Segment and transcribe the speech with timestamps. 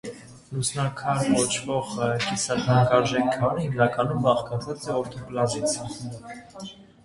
[0.53, 1.91] Լուսնաքար կոչվող
[2.23, 6.69] կիսաթանկարժեք քարը հիմնականում բաղկացած է օրթոկլազից։